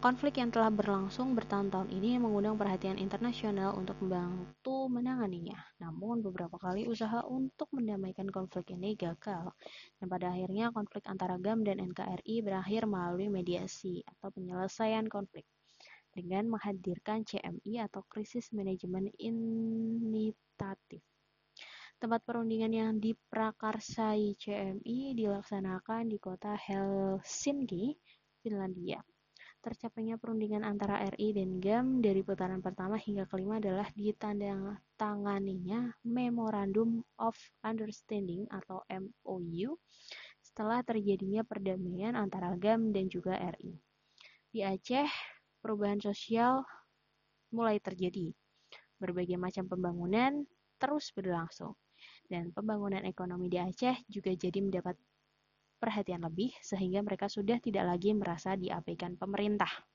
Konflik 0.00 0.40
yang 0.40 0.48
telah 0.48 0.72
berlangsung 0.72 1.36
bertahun-tahun 1.36 1.92
ini 1.92 2.16
mengundang 2.16 2.56
perhatian 2.56 2.96
internasional 2.96 3.76
untuk 3.76 4.00
membantu 4.00 4.88
menanganinya. 4.88 5.60
Namun, 5.76 6.24
beberapa 6.24 6.56
kali 6.56 6.88
usaha 6.88 7.20
untuk 7.28 7.68
mendamaikan 7.76 8.24
konflik 8.32 8.72
ini 8.72 8.96
gagal, 8.96 9.52
dan 10.00 10.06
pada 10.08 10.32
akhirnya 10.32 10.72
konflik 10.72 11.04
antara 11.04 11.36
GAM 11.36 11.68
dan 11.68 11.84
NKRI 11.84 12.40
berakhir 12.40 12.88
melalui 12.88 13.28
mediasi 13.28 14.00
atau 14.08 14.32
penyelesaian 14.32 15.04
konflik 15.04 15.44
dengan 16.16 16.48
menghadirkan 16.48 17.28
CMI 17.28 17.84
atau 17.84 18.00
Krisis 18.08 18.56
Manajemen 18.56 19.12
Initatif. 19.20 21.04
Tempat 22.00 22.24
perundingan 22.24 22.72
yang 22.72 22.96
diprakarsai 22.96 24.32
CMI 24.32 25.12
dilaksanakan 25.12 26.08
di 26.08 26.16
kota 26.16 26.56
Helsinki, 26.56 28.00
Finlandia. 28.40 29.04
Tercapainya 29.60 30.16
perundingan 30.16 30.64
antara 30.64 31.04
RI 31.12 31.36
dan 31.36 31.60
GAM 31.60 32.00
dari 32.00 32.24
putaran 32.24 32.64
pertama 32.64 32.96
hingga 32.96 33.28
kelima 33.28 33.60
adalah 33.60 33.92
ditandatanganinya 33.92 36.00
Memorandum 36.00 37.04
of 37.20 37.36
Understanding 37.60 38.48
atau 38.48 38.80
MOU 38.88 39.76
setelah 40.40 40.80
terjadinya 40.80 41.44
perdamaian 41.44 42.16
antara 42.16 42.56
GAM 42.56 42.96
dan 42.96 43.12
juga 43.12 43.36
RI. 43.36 43.76
Di 44.48 44.64
Aceh, 44.64 45.12
perubahan 45.60 46.00
sosial 46.00 46.64
mulai 47.52 47.76
terjadi. 47.84 48.32
Berbagai 48.96 49.36
macam 49.36 49.68
pembangunan 49.68 50.48
terus 50.80 51.12
berlangsung. 51.12 51.76
Dan 52.24 52.48
pembangunan 52.56 53.04
ekonomi 53.04 53.52
di 53.52 53.60
Aceh 53.60 54.08
juga 54.08 54.32
jadi 54.32 54.64
mendapat 54.64 54.96
perhatian 55.80 56.20
lebih 56.20 56.52
sehingga 56.60 57.00
mereka 57.00 57.32
sudah 57.32 57.56
tidak 57.64 57.88
lagi 57.88 58.12
merasa 58.12 58.52
diabaikan 58.60 59.16
pemerintah. 59.16 59.88